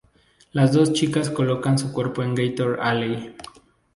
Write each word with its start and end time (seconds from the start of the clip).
Las 0.51 0.73
dos 0.73 0.93
chicas 0.93 1.29
colocan 1.29 1.77
su 1.77 1.91
cuerpo 1.93 2.23
en 2.23 2.33
Gator 2.33 2.79
Alley. 2.81 3.35